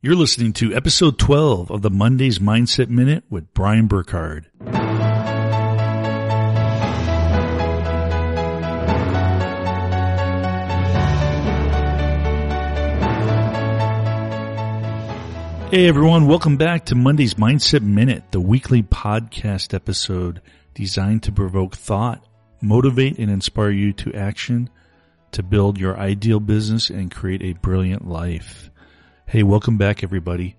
[0.00, 4.46] You're listening to episode 12 of the Mondays Mindset Minute with Brian Burkhard.
[15.72, 20.40] Hey everyone, welcome back to Monday's Mindset Minute, the weekly podcast episode
[20.74, 22.24] designed to provoke thought,
[22.62, 24.70] motivate and inspire you to action
[25.32, 28.70] to build your ideal business and create a brilliant life.
[29.30, 30.56] Hey, welcome back everybody.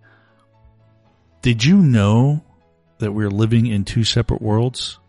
[1.42, 2.44] Did you know
[3.00, 5.00] that we're living in two separate worlds?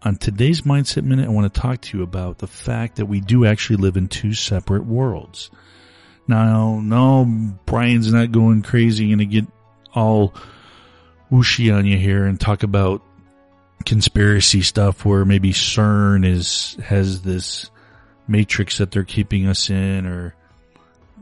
[0.00, 3.20] On today's Mindset Minute, I want to talk to you about the fact that we
[3.20, 5.50] do actually live in two separate worlds.
[6.26, 7.26] Now, no,
[7.66, 9.44] Brian's not going crazy and to get
[9.92, 10.32] all
[11.30, 13.02] whooshy on you here and talk about
[13.84, 17.70] conspiracy stuff where maybe CERN is, has this
[18.26, 20.34] matrix that they're keeping us in or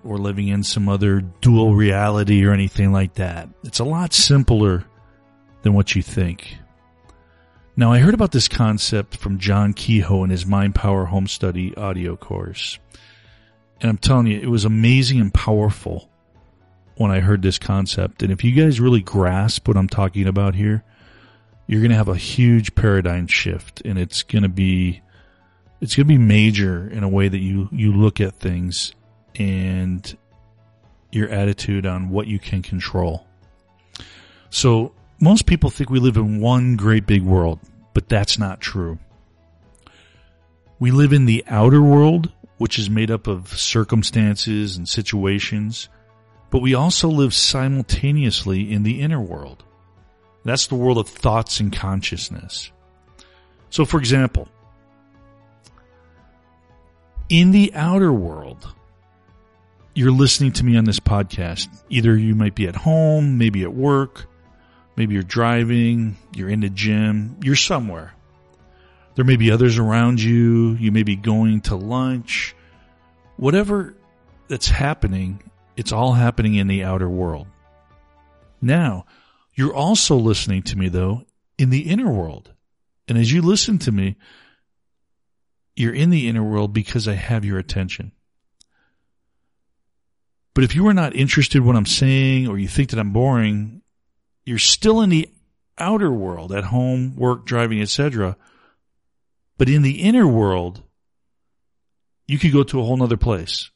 [0.05, 3.49] or living in some other dual reality or anything like that.
[3.65, 4.85] It's a lot simpler
[5.63, 6.59] than what you think.
[7.77, 11.75] Now, I heard about this concept from John Kehoe in his Mind Power Home Study
[11.77, 12.79] audio course.
[13.81, 16.09] And I'm telling you, it was amazing and powerful
[16.97, 18.23] when I heard this concept.
[18.23, 20.85] And if you guys really grasp what I'm talking about here,
[21.67, 25.03] you're going to have a huge paradigm shift and it's going to be,
[25.81, 28.95] it's going to be major in a way that you, you look at things
[29.39, 30.17] and
[31.11, 33.27] your attitude on what you can control.
[34.51, 37.61] So most people think we live in one great big world,
[37.93, 38.99] but that's not true.
[40.79, 45.89] We live in the outer world, which is made up of circumstances and situations,
[46.51, 49.65] but we also live simultaneously in the inner world.
[50.45, 52.71] That's the world of thoughts and consciousness.
[53.71, 54.49] So for example,
[57.29, 58.73] in the outer world,
[59.95, 61.69] you're listening to me on this podcast.
[61.89, 64.27] Either you might be at home, maybe at work,
[64.97, 68.13] maybe you're driving, you're in the gym, you're somewhere.
[69.15, 72.57] There may be others around you, you may be going to lunch.
[73.37, 73.95] Whatever
[74.49, 75.43] that's happening,
[75.77, 77.47] it's all happening in the outer world.
[78.61, 79.07] Now,
[79.55, 81.23] you're also listening to me though
[81.57, 82.53] in the inner world.
[83.07, 84.17] And as you listen to me,
[85.77, 88.13] you're in the inner world because I have your attention.
[90.55, 93.13] But if you are not interested in what I'm saying or you think that I'm
[93.13, 93.83] boring,
[94.45, 95.29] you're still in the
[95.79, 98.37] outer world at home, work, driving, etc.
[99.59, 100.83] But in the inner world,
[102.27, 103.71] you could go to a whole nother place.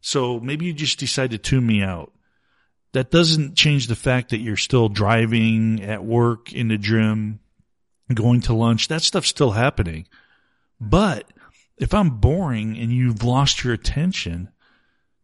[0.00, 2.12] So maybe you just decide to tune me out.
[2.92, 7.40] That doesn't change the fact that you're still driving at work, in the gym,
[8.12, 8.88] going to lunch.
[8.88, 10.06] That stuff's still happening.
[10.80, 11.30] But
[11.78, 14.50] if I'm boring and you've lost your attention,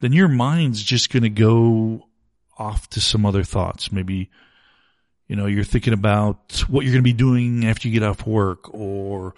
[0.02, 2.08] then your mind's just going to go
[2.58, 3.92] off to some other thoughts.
[3.92, 4.30] Maybe,
[5.28, 8.26] you know, you're thinking about what you're going to be doing after you get off
[8.26, 9.34] work, or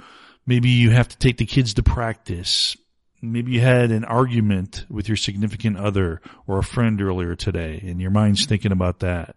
[0.46, 2.78] maybe you have to take the kids to practice.
[3.20, 8.00] Maybe you had an argument with your significant other or a friend earlier today and
[8.00, 9.36] your mind's thinking about that.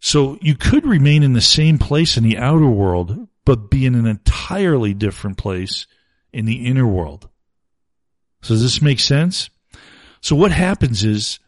[0.00, 3.94] So you could remain in the same place in the outer world, but be in
[3.94, 5.86] an entirely different place
[6.30, 7.26] in the inner world.
[8.42, 9.48] So does this make sense?
[10.24, 11.38] So what happens is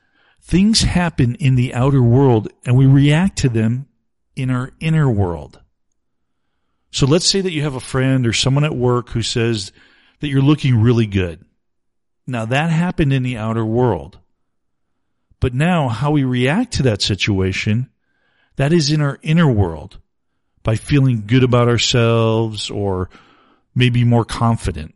[0.43, 3.87] things happen in the outer world and we react to them
[4.37, 5.63] in our inner world.
[6.91, 9.73] So let's say that you have a friend or someone at work who says
[10.21, 11.43] that you're looking really good.
[12.27, 14.19] Now that happened in the outer world.
[15.41, 17.89] But now how we react to that situation,
[18.57, 20.01] that is in our inner world
[20.63, 23.09] by feeling good about ourselves or
[23.75, 24.95] maybe more confident.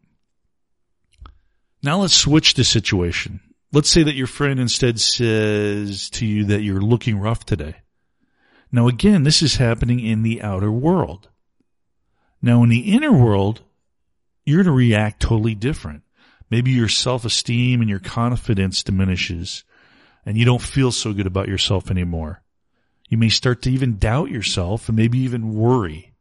[1.83, 3.41] Now let's switch the situation.
[3.72, 7.76] Let's say that your friend instead says to you that you're looking rough today.
[8.72, 11.28] Now again, this is happening in the outer world.
[12.42, 13.62] Now in the inner world,
[14.44, 16.03] you're going to react totally different.
[16.50, 19.64] Maybe your self-esteem and your confidence diminishes
[20.26, 22.43] and you don't feel so good about yourself anymore.
[23.08, 26.14] You may start to even doubt yourself and maybe even worry.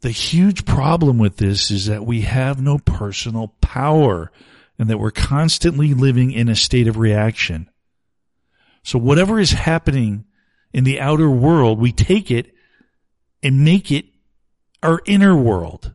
[0.00, 4.30] The huge problem with this is that we have no personal power
[4.78, 7.68] and that we're constantly living in a state of reaction.
[8.82, 10.24] So whatever is happening
[10.72, 12.52] in the outer world, we take it
[13.42, 14.06] and make it
[14.82, 15.92] our inner world.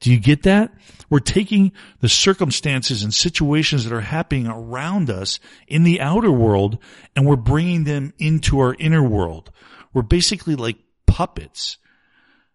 [0.00, 0.72] Do you get that?
[1.10, 6.78] We're taking the circumstances and situations that are happening around us in the outer world
[7.16, 9.50] and we're bringing them into our inner world.
[9.92, 11.78] We're basically like puppets.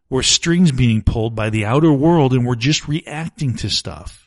[0.09, 4.22] We're strings being pulled by the outer world and we're just reacting to stuff.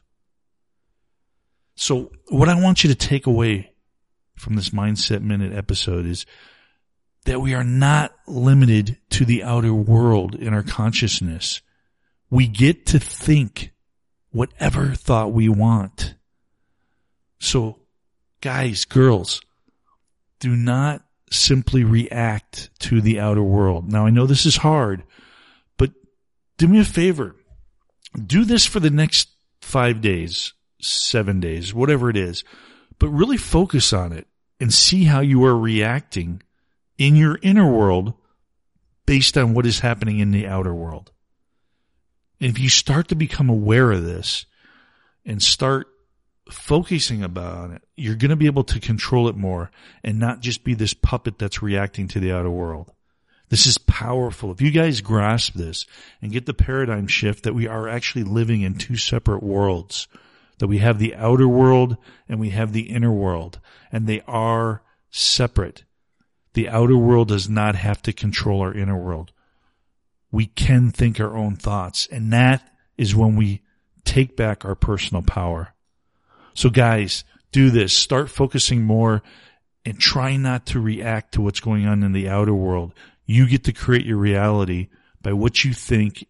[1.77, 3.73] So what I want you to take away
[4.35, 6.27] from this mindset minute episode is
[7.25, 11.61] that we are not limited to the outer world in our consciousness.
[12.31, 13.73] We get to think
[14.31, 16.15] whatever thought we want.
[17.39, 17.81] So
[18.41, 19.43] guys, girls,
[20.41, 23.91] do not simply react to the outer world.
[23.91, 25.03] Now I know this is hard,
[25.77, 25.91] but
[26.57, 27.37] do me a favor.
[28.25, 29.29] Do this for the next
[29.61, 32.45] five days, seven days, whatever it is,
[32.99, 34.27] but really focus on it
[34.61, 36.43] and see how you are reacting
[36.99, 38.15] in your inner world
[39.05, 41.13] based on what is happening in the outer world.
[42.41, 44.47] And if you start to become aware of this
[45.25, 45.89] and start
[46.51, 49.71] focusing about it, you're going to be able to control it more
[50.05, 52.93] and not just be this puppet that's reacting to the outer world.
[53.49, 54.51] This is powerful.
[54.51, 55.87] If you guys grasp this
[56.21, 60.09] and get the paradigm shift that we are actually living in two separate worlds,
[60.59, 61.97] that we have the outer world
[62.29, 63.61] and we have the inner world,
[63.93, 65.85] and they are separate.
[66.55, 69.33] The outer world does not have to control our inner world.
[70.31, 73.63] We can think our own thoughts, and that is when we
[74.05, 75.75] take back our personal power.
[76.55, 77.93] So guys, do this.
[77.93, 79.23] Start focusing more
[79.85, 82.93] and try not to react to what's going on in the outer world.
[83.25, 84.89] You get to create your reality
[85.21, 86.27] by what you think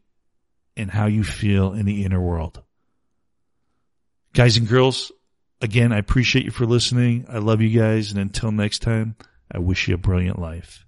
[0.76, 2.62] and how you feel in the inner world.
[4.36, 5.12] Guys and girls,
[5.62, 7.24] again, I appreciate you for listening.
[7.26, 8.10] I love you guys.
[8.10, 9.16] And until next time,
[9.50, 10.85] I wish you a brilliant life.